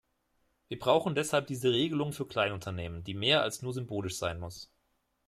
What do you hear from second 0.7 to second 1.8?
brauchen deshalb diese